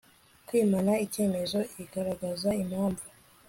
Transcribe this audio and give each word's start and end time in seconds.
kwimana 0.47 0.91
icyemezo 1.05 1.59
igaragaza 1.83 2.49
impamvu 2.63 3.03